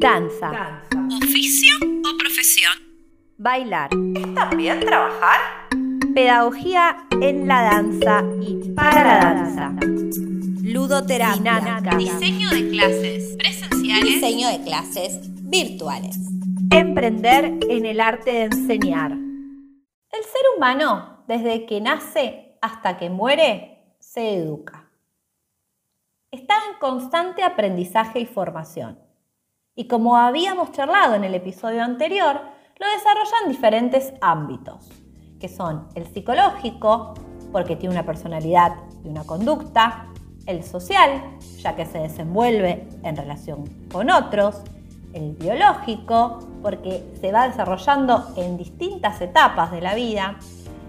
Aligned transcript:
Danza. 0.00 0.80
¿Oficio 1.14 1.76
o 1.76 2.16
profesión? 2.16 2.72
Bailar. 3.36 3.90
¿Es 4.16 4.34
también 4.34 4.80
trabajar? 4.80 5.40
Pedagogía 6.14 7.06
en 7.20 7.46
la 7.46 7.60
danza 7.60 8.24
y 8.40 8.70
para 8.70 9.04
la 9.04 9.18
danza. 9.20 9.74
Ludoterapia. 10.62 11.60
Dinámica. 11.60 11.96
Diseño 11.98 12.48
de 12.48 12.70
clases 12.70 13.36
presenciales. 13.36 14.04
Diseño 14.14 14.48
de 14.48 14.62
clases 14.62 15.18
virtuales. 15.50 16.16
Emprender 16.70 17.58
en 17.68 17.84
el 17.84 18.00
arte 18.00 18.32
de 18.32 18.44
enseñar. 18.44 19.12
El 19.12 20.22
ser 20.24 20.42
humano, 20.56 21.24
desde 21.28 21.66
que 21.66 21.78
nace 21.82 22.56
hasta 22.62 22.96
que 22.96 23.10
muere, 23.10 23.96
se 23.98 24.36
educa. 24.36 24.90
Está 26.30 26.54
en 26.72 26.78
constante 26.78 27.42
aprendizaje 27.42 28.20
y 28.20 28.24
formación. 28.24 29.09
Y 29.76 29.86
como 29.86 30.16
habíamos 30.16 30.72
charlado 30.72 31.14
en 31.14 31.22
el 31.22 31.34
episodio 31.34 31.82
anterior, 31.84 32.40
lo 32.78 32.86
desarrolla 32.88 33.36
en 33.44 33.50
diferentes 33.50 34.12
ámbitos, 34.20 34.88
que 35.38 35.48
son 35.48 35.86
el 35.94 36.06
psicológico, 36.06 37.14
porque 37.52 37.76
tiene 37.76 37.94
una 37.94 38.04
personalidad 38.04 38.74
y 39.04 39.08
una 39.08 39.24
conducta, 39.24 40.08
el 40.46 40.64
social, 40.64 41.36
ya 41.58 41.76
que 41.76 41.86
se 41.86 41.98
desenvuelve 41.98 42.88
en 43.04 43.16
relación 43.16 43.64
con 43.92 44.10
otros, 44.10 44.62
el 45.12 45.36
biológico, 45.36 46.40
porque 46.62 47.04
se 47.20 47.30
va 47.30 47.48
desarrollando 47.48 48.32
en 48.36 48.56
distintas 48.56 49.20
etapas 49.20 49.70
de 49.70 49.80
la 49.80 49.94
vida, 49.94 50.36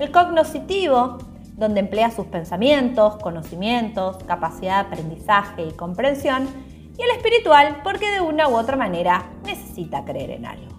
el 0.00 0.10
cognoscitivo, 0.10 1.18
donde 1.56 1.80
emplea 1.80 2.10
sus 2.10 2.26
pensamientos, 2.26 3.16
conocimientos, 3.16 4.16
capacidad 4.24 4.84
de 4.84 4.94
aprendizaje 4.94 5.66
y 5.66 5.72
comprensión, 5.72 6.48
y 6.96 7.02
el 7.02 7.10
espiritual, 7.10 7.80
porque 7.82 8.10
de 8.10 8.20
una 8.20 8.48
u 8.48 8.56
otra 8.56 8.76
manera 8.76 9.30
necesita 9.44 10.04
creer 10.04 10.30
en 10.30 10.46
algo. 10.46 10.74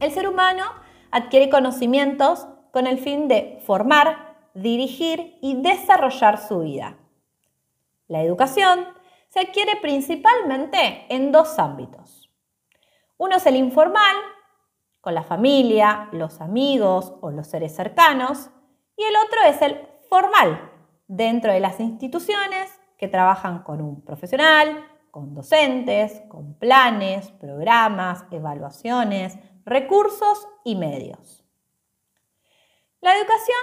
El 0.00 0.10
ser 0.12 0.28
humano 0.28 0.64
adquiere 1.10 1.50
conocimientos 1.50 2.46
con 2.72 2.86
el 2.86 2.98
fin 2.98 3.28
de 3.28 3.60
formar, 3.66 4.48
dirigir 4.54 5.38
y 5.40 5.60
desarrollar 5.60 6.38
su 6.38 6.60
vida. 6.60 6.96
La 8.08 8.22
educación 8.22 8.86
se 9.28 9.40
adquiere 9.40 9.76
principalmente 9.76 11.06
en 11.08 11.30
dos 11.30 11.58
ámbitos. 11.58 12.30
Uno 13.16 13.36
es 13.36 13.46
el 13.46 13.56
informal, 13.56 14.16
con 15.00 15.14
la 15.14 15.22
familia, 15.22 16.08
los 16.12 16.40
amigos 16.40 17.14
o 17.20 17.30
los 17.30 17.46
seres 17.46 17.74
cercanos, 17.74 18.50
y 18.96 19.04
el 19.04 19.14
otro 19.24 19.40
es 19.46 19.62
el 19.62 19.86
formal, 20.08 20.70
dentro 21.06 21.52
de 21.52 21.60
las 21.60 21.80
instituciones 21.80 22.79
que 23.00 23.08
trabajan 23.08 23.62
con 23.62 23.80
un 23.80 24.02
profesional, 24.02 24.84
con 25.10 25.34
docentes, 25.34 26.20
con 26.28 26.52
planes, 26.52 27.30
programas, 27.30 28.26
evaluaciones, 28.30 29.38
recursos 29.64 30.46
y 30.64 30.76
medios. 30.76 31.42
La 33.00 33.16
educación 33.16 33.56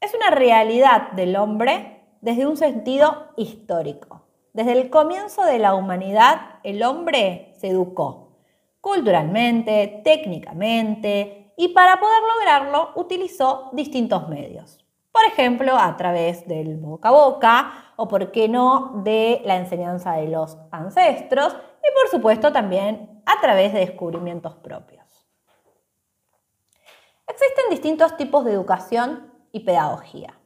es 0.00 0.14
una 0.14 0.30
realidad 0.30 1.10
del 1.10 1.34
hombre 1.34 2.04
desde 2.20 2.46
un 2.46 2.56
sentido 2.56 3.32
histórico. 3.36 4.28
Desde 4.52 4.80
el 4.80 4.90
comienzo 4.90 5.42
de 5.42 5.58
la 5.58 5.74
humanidad, 5.74 6.60
el 6.62 6.84
hombre 6.84 7.54
se 7.58 7.70
educó 7.70 8.38
culturalmente, 8.80 10.02
técnicamente, 10.04 11.52
y 11.56 11.68
para 11.68 11.98
poder 11.98 12.22
lograrlo 12.22 12.92
utilizó 12.94 13.70
distintos 13.72 14.28
medios. 14.28 14.78
Por 15.10 15.24
ejemplo, 15.24 15.76
a 15.76 15.96
través 15.96 16.46
del 16.46 16.76
boca 16.76 17.08
a 17.08 17.12
boca 17.12 17.87
o, 18.00 18.06
por 18.06 18.30
qué 18.30 18.48
no, 18.48 18.92
de 19.02 19.42
la 19.44 19.56
enseñanza 19.56 20.12
de 20.12 20.28
los 20.28 20.56
ancestros 20.70 21.52
y, 21.52 22.00
por 22.00 22.08
supuesto, 22.08 22.52
también 22.52 23.22
a 23.26 23.40
través 23.40 23.72
de 23.72 23.80
descubrimientos 23.80 24.54
propios. 24.54 25.04
Existen 27.26 27.64
distintos 27.70 28.16
tipos 28.16 28.44
de 28.44 28.52
educación 28.52 29.34
y 29.50 29.60
pedagogía. 29.60 30.38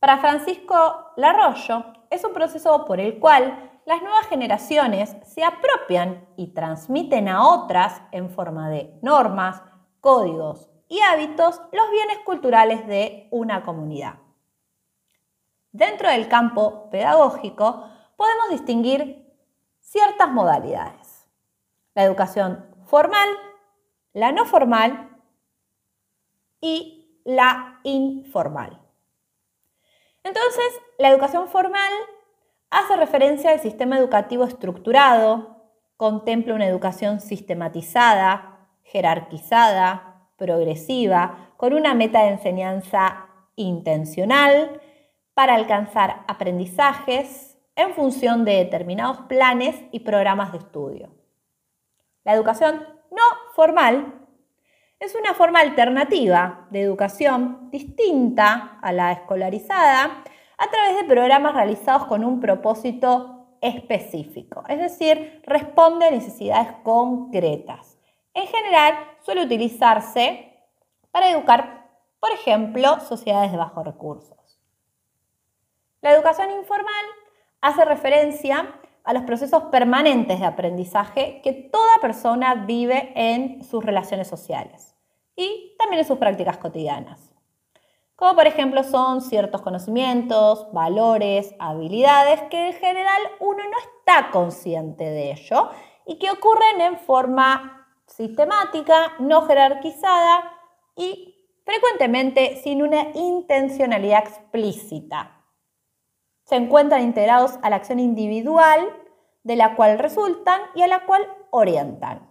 Para 0.00 0.18
Francisco 0.18 1.12
Larroyo, 1.16 1.84
es 2.10 2.24
un 2.24 2.32
proceso 2.32 2.84
por 2.84 2.98
el 2.98 3.20
cual 3.20 3.70
las 3.86 4.02
nuevas 4.02 4.26
generaciones 4.26 5.16
se 5.22 5.44
apropian 5.44 6.26
y 6.36 6.48
transmiten 6.48 7.28
a 7.28 7.46
otras 7.48 8.02
en 8.10 8.30
forma 8.30 8.68
de 8.68 8.98
normas, 9.00 9.62
códigos 10.00 10.68
y 10.88 10.98
hábitos 11.00 11.60
los 11.70 11.88
bienes 11.92 12.18
culturales 12.24 12.84
de 12.88 13.28
una 13.30 13.62
comunidad. 13.62 14.23
Dentro 15.74 16.08
del 16.08 16.28
campo 16.28 16.88
pedagógico 16.88 17.90
podemos 18.16 18.50
distinguir 18.50 19.28
ciertas 19.80 20.30
modalidades. 20.30 21.26
La 21.96 22.04
educación 22.04 22.64
formal, 22.86 23.28
la 24.12 24.30
no 24.30 24.44
formal 24.44 25.18
y 26.60 27.20
la 27.24 27.80
informal. 27.82 28.80
Entonces, 30.22 30.80
la 30.96 31.08
educación 31.08 31.48
formal 31.48 31.92
hace 32.70 32.94
referencia 32.94 33.50
al 33.50 33.58
sistema 33.58 33.98
educativo 33.98 34.44
estructurado, 34.44 35.56
contempla 35.96 36.54
una 36.54 36.68
educación 36.68 37.18
sistematizada, 37.18 38.68
jerarquizada, 38.84 40.28
progresiva, 40.36 41.52
con 41.56 41.72
una 41.72 41.94
meta 41.94 42.22
de 42.22 42.28
enseñanza 42.28 43.26
intencional 43.56 44.80
para 45.34 45.54
alcanzar 45.54 46.24
aprendizajes 46.28 47.58
en 47.76 47.92
función 47.94 48.44
de 48.44 48.56
determinados 48.56 49.18
planes 49.22 49.76
y 49.90 50.00
programas 50.00 50.52
de 50.52 50.58
estudio. 50.58 51.10
La 52.24 52.32
educación 52.32 52.86
no 53.10 53.22
formal 53.54 54.14
es 55.00 55.14
una 55.14 55.34
forma 55.34 55.60
alternativa 55.60 56.66
de 56.70 56.80
educación 56.80 57.68
distinta 57.70 58.78
a 58.80 58.92
la 58.92 59.12
escolarizada 59.12 60.24
a 60.56 60.70
través 60.70 60.96
de 60.96 61.04
programas 61.04 61.54
realizados 61.54 62.06
con 62.06 62.24
un 62.24 62.40
propósito 62.40 63.56
específico, 63.60 64.62
es 64.68 64.78
decir, 64.78 65.42
responde 65.46 66.06
a 66.06 66.10
necesidades 66.10 66.68
concretas. 66.82 67.98
En 68.34 68.46
general, 68.46 68.94
suele 69.22 69.44
utilizarse 69.44 70.52
para 71.10 71.30
educar, 71.30 71.88
por 72.20 72.30
ejemplo, 72.30 73.00
sociedades 73.00 73.52
de 73.52 73.58
bajos 73.58 73.84
recursos. 73.84 74.43
La 76.04 76.12
educación 76.12 76.50
informal 76.50 77.06
hace 77.62 77.82
referencia 77.86 78.78
a 79.04 79.14
los 79.14 79.22
procesos 79.22 79.62
permanentes 79.72 80.38
de 80.38 80.44
aprendizaje 80.44 81.40
que 81.42 81.54
toda 81.54 81.98
persona 82.02 82.66
vive 82.66 83.10
en 83.16 83.64
sus 83.64 83.82
relaciones 83.82 84.28
sociales 84.28 84.94
y 85.34 85.74
también 85.78 86.00
en 86.00 86.06
sus 86.06 86.18
prácticas 86.18 86.58
cotidianas. 86.58 87.32
Como 88.16 88.34
por 88.34 88.46
ejemplo 88.46 88.84
son 88.84 89.22
ciertos 89.22 89.62
conocimientos, 89.62 90.70
valores, 90.74 91.54
habilidades 91.58 92.42
que 92.50 92.66
en 92.66 92.74
general 92.74 93.22
uno 93.40 93.64
no 93.64 93.78
está 93.78 94.30
consciente 94.30 95.04
de 95.04 95.30
ello 95.30 95.70
y 96.04 96.18
que 96.18 96.30
ocurren 96.30 96.82
en 96.82 96.98
forma 96.98 97.88
sistemática, 98.06 99.14
no 99.20 99.46
jerarquizada 99.46 100.52
y 100.96 101.48
frecuentemente 101.64 102.60
sin 102.62 102.82
una 102.82 103.06
intencionalidad 103.14 104.18
explícita 104.18 105.33
se 106.44 106.56
encuentran 106.56 107.02
integrados 107.02 107.58
a 107.62 107.70
la 107.70 107.76
acción 107.76 107.98
individual 107.98 108.80
de 109.42 109.56
la 109.56 109.74
cual 109.76 109.98
resultan 109.98 110.60
y 110.74 110.82
a 110.82 110.86
la 110.86 111.04
cual 111.06 111.26
orientan. 111.50 112.28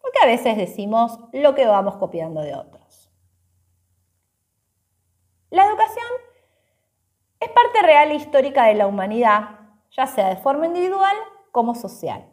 Porque 0.00 0.18
a 0.22 0.26
veces 0.26 0.56
decimos 0.56 1.18
lo 1.32 1.54
que 1.54 1.66
vamos 1.66 1.96
copiando 1.96 2.40
de 2.42 2.54
otros. 2.54 3.10
La 5.50 5.66
educación 5.66 6.06
es 7.40 7.48
parte 7.50 7.82
real 7.82 8.10
e 8.10 8.14
histórica 8.14 8.64
de 8.64 8.74
la 8.74 8.86
humanidad, 8.86 9.60
ya 9.90 10.06
sea 10.06 10.28
de 10.28 10.36
forma 10.36 10.66
individual 10.66 11.16
como 11.50 11.74
social. 11.74 12.24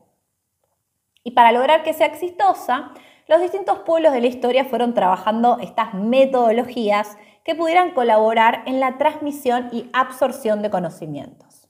Y 1.24 1.32
para 1.32 1.52
lograr 1.52 1.84
que 1.84 1.94
sea 1.94 2.08
exitosa, 2.08 2.92
los 3.28 3.42
distintos 3.42 3.80
pueblos 3.80 4.14
de 4.14 4.22
la 4.22 4.28
historia 4.28 4.66
fueron 4.66 4.94
trabajando 4.94 5.60
estas 5.60 5.94
metodologías 5.94 7.18
que 7.44 7.56
pudieran 7.56 7.92
colaborar 7.92 8.64
en 8.66 8.80
la 8.80 8.98
transmisión 8.98 9.70
y 9.72 9.90
absorción 9.94 10.62
de 10.62 10.70
conocimientos. 10.70 11.68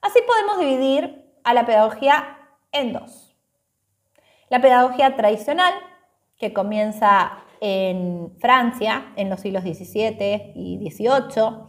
Así 0.00 0.20
podemos 0.26 0.58
dividir 0.58 1.24
a 1.44 1.54
la 1.54 1.66
pedagogía 1.66 2.38
en 2.72 2.92
dos. 2.92 3.36
La 4.50 4.60
pedagogía 4.60 5.16
tradicional, 5.16 5.74
que 6.38 6.52
comienza 6.52 7.44
en 7.60 8.32
Francia 8.38 9.12
en 9.16 9.28
los 9.28 9.40
siglos 9.40 9.62
XVII 9.64 10.52
y 10.54 10.78
XVIII, 10.90 11.66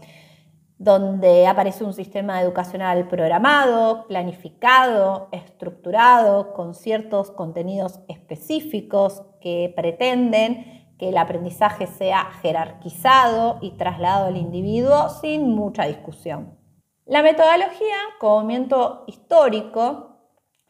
donde 0.77 1.45
aparece 1.45 1.83
un 1.83 1.93
sistema 1.93 2.41
educacional 2.41 3.07
programado, 3.09 4.07
planificado, 4.07 5.27
estructurado, 5.33 6.53
con 6.53 6.73
ciertos 6.73 7.31
contenidos 7.31 7.99
específicos 8.07 9.23
que 9.41 9.73
pretenden 9.75 10.78
que 10.99 11.09
el 11.09 11.17
aprendizaje 11.17 11.87
sea 11.87 12.25
jerarquizado 12.41 13.57
y 13.61 13.71
trasladado 13.71 14.27
al 14.27 14.37
individuo 14.37 15.09
sin 15.09 15.49
mucha 15.55 15.85
discusión. 15.85 16.59
La 17.05 17.23
metodología 17.23 17.95
como 18.19 18.35
movimiento 18.35 19.05
histórico 19.07 20.17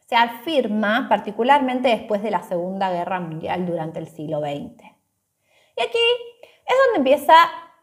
se 0.06 0.16
afirma 0.16 1.06
particularmente 1.08 1.88
después 1.88 2.22
de 2.22 2.30
la 2.30 2.42
Segunda 2.42 2.90
Guerra 2.90 3.20
Mundial 3.20 3.66
durante 3.66 3.98
el 3.98 4.06
siglo 4.06 4.40
XX. 4.40 4.84
Y 5.76 5.82
aquí 5.82 5.98
es 6.66 6.76
donde 6.86 6.98
empieza 6.98 7.34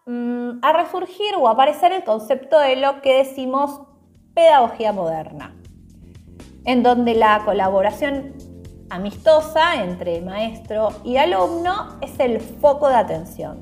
mm, 0.05 0.59
a 0.61 0.73
resurgir 0.73 1.35
o 1.37 1.47
a 1.47 1.51
aparecer 1.51 1.91
el 1.91 2.03
concepto 2.03 2.59
de 2.59 2.77
lo 2.77 3.01
que 3.01 3.17
decimos 3.17 3.81
pedagogía 4.33 4.93
moderna, 4.93 5.55
en 6.65 6.81
donde 6.81 7.13
la 7.15 7.43
colaboración 7.43 8.33
amistosa 8.89 9.83
entre 9.83 10.21
maestro 10.21 10.89
y 11.03 11.17
alumno 11.17 11.97
es 12.01 12.19
el 12.19 12.39
foco 12.39 12.87
de 12.89 12.95
atención, 12.95 13.59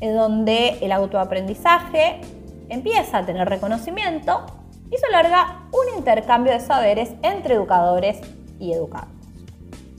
en 0.00 0.16
donde 0.16 0.78
el 0.80 0.92
autoaprendizaje 0.92 2.20
empieza 2.68 3.18
a 3.18 3.26
tener 3.26 3.48
reconocimiento 3.48 4.44
y 4.90 4.96
se 4.96 5.10
larga 5.10 5.68
un 5.72 5.98
intercambio 5.98 6.52
de 6.52 6.60
saberes 6.60 7.12
entre 7.22 7.54
educadores 7.54 8.20
y 8.58 8.72
educados. 8.72 9.08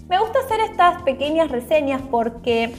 Me 0.07 0.19
gusta 0.19 0.39
hacer 0.39 0.59
estas 0.59 1.01
pequeñas 1.03 1.49
reseñas 1.49 2.01
porque 2.11 2.73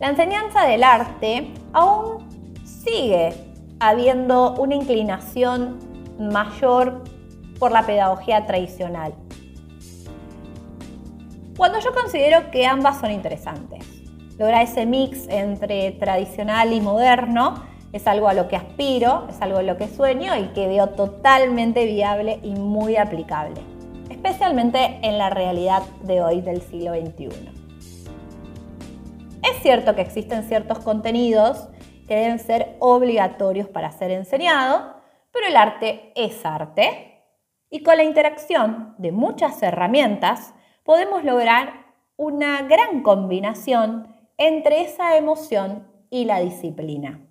la 0.00 0.08
enseñanza 0.08 0.64
del 0.66 0.82
arte 0.82 1.52
aún 1.72 2.28
sigue 2.64 3.32
habiendo 3.80 4.54
una 4.54 4.74
inclinación 4.74 5.78
mayor 6.18 7.04
por 7.58 7.70
la 7.70 7.86
pedagogía 7.86 8.46
tradicional. 8.46 9.14
Cuando 11.58 11.80
yo 11.80 11.92
considero 11.92 12.52
que 12.52 12.66
ambas 12.66 13.00
son 13.00 13.10
interesantes. 13.10 13.84
Lograr 14.38 14.62
ese 14.62 14.86
mix 14.86 15.26
entre 15.26 15.90
tradicional 15.90 16.72
y 16.72 16.80
moderno 16.80 17.66
es 17.92 18.06
algo 18.06 18.28
a 18.28 18.32
lo 18.32 18.46
que 18.46 18.54
aspiro, 18.54 19.26
es 19.28 19.42
algo 19.42 19.58
a 19.58 19.62
lo 19.64 19.76
que 19.76 19.88
sueño 19.88 20.36
y 20.36 20.44
que 20.52 20.68
veo 20.68 20.90
totalmente 20.90 21.84
viable 21.84 22.38
y 22.44 22.54
muy 22.54 22.96
aplicable, 22.96 23.60
especialmente 24.08 25.00
en 25.02 25.18
la 25.18 25.30
realidad 25.30 25.82
de 26.04 26.22
hoy 26.22 26.42
del 26.42 26.62
siglo 26.62 26.92
XXI. 26.94 27.26
Es 29.42 29.60
cierto 29.60 29.96
que 29.96 30.02
existen 30.02 30.44
ciertos 30.44 30.78
contenidos 30.78 31.66
que 32.06 32.14
deben 32.14 32.38
ser 32.38 32.76
obligatorios 32.78 33.66
para 33.66 33.90
ser 33.90 34.12
enseñados, 34.12 34.94
pero 35.32 35.48
el 35.48 35.56
arte 35.56 36.12
es 36.14 36.46
arte 36.46 37.24
y 37.68 37.82
con 37.82 37.96
la 37.96 38.04
interacción 38.04 38.94
de 38.98 39.10
muchas 39.10 39.60
herramientas 39.60 40.54
podemos 40.88 41.22
lograr 41.22 41.84
una 42.16 42.62
gran 42.62 43.02
combinación 43.02 44.16
entre 44.38 44.80
esa 44.80 45.18
emoción 45.18 45.86
y 46.08 46.24
la 46.24 46.40
disciplina. 46.40 47.28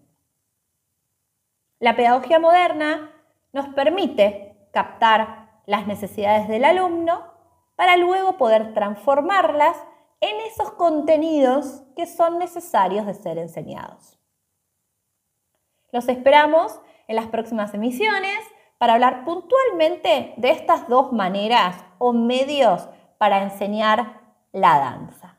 La 1.80 1.96
pedagogía 1.96 2.38
moderna 2.38 3.10
nos 3.54 3.68
permite 3.70 4.70
captar 4.72 5.62
las 5.66 5.88
necesidades 5.88 6.48
del 6.48 6.66
alumno 6.66 7.34
para 7.76 7.98
luego 7.98 8.38
poder 8.38 8.76
transformarlas 8.76 9.76
en 10.22 10.40
esos 10.42 10.74
contenidos 10.74 11.82
que 11.96 12.06
son 12.06 12.38
necesarios 12.38 13.08
de 13.08 13.16
ser 13.16 13.40
enseñados. 13.40 14.20
Los 15.92 16.08
esperamos 16.10 16.80
en 17.08 17.16
las 17.16 17.26
próximas 17.26 17.74
emisiones 17.74 18.38
para 18.78 18.94
hablar 18.94 19.26
puntualmente 19.26 20.36
de 20.38 20.52
estas 20.52 20.88
dos 20.88 21.12
maneras 21.12 21.84
o 21.98 22.14
medios 22.14 22.88
para 23.18 23.44
enseñar 23.44 24.20
la 24.52 24.80
danza. 24.80 25.38